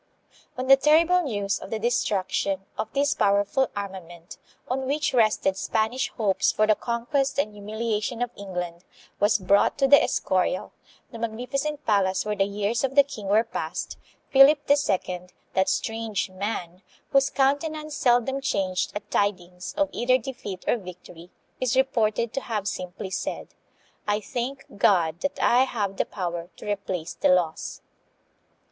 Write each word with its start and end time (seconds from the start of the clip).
When 0.55 0.65
the 0.65 0.77
terrible 0.77 1.21
news 1.21 1.59
of 1.59 1.69
the 1.69 1.77
destruction 1.77 2.65
of 2.75 2.91
this 2.93 3.13
power 3.13 3.45
ful 3.45 3.69
armament, 3.75 4.39
on 4.67 4.87
which 4.87 5.13
rested 5.13 5.55
Spanish 5.57 6.09
hopes 6.13 6.51
for 6.51 6.65
the 6.65 6.73
con 6.73 7.05
quest 7.05 7.37
and 7.37 7.53
humiliation 7.53 8.23
of 8.23 8.31
England, 8.35 8.83
was 9.19 9.37
brought 9.37 9.77
to 9.77 9.87
the 9.87 10.03
Escorial, 10.03 10.73
the 11.11 11.19
magnificent 11.19 11.85
palace 11.85 12.25
where 12.25 12.35
the 12.35 12.45
years 12.45 12.83
of 12.83 12.95
the 12.95 13.03
king 13.03 13.27
were 13.27 13.43
passed, 13.43 13.99
Philip 14.31 14.67
II., 14.67 15.21
that 15.53 15.69
strange 15.69 16.31
man, 16.31 16.81
whose 17.11 17.29
countenance 17.29 17.93
seldom 17.95 18.41
changed 18.41 18.93
at 18.95 19.11
tidings 19.11 19.75
of 19.77 19.87
either 19.91 20.17
defeat 20.17 20.65
or 20.67 20.77
victory, 20.77 21.29
is 21.59 21.75
reported 21.77 22.33
to 22.33 22.41
have 22.41 22.67
simply 22.67 23.11
said," 23.11 23.49
I 24.07 24.19
thank 24.19 24.65
God 24.77 25.19
that 25.21 25.37
I 25.39 25.65
have 25.65 25.97
the 25.97 26.05
power 26.05 26.49
to 26.57 26.65
replace 26.65 27.13
the 27.13 27.29
loss." 27.29 27.83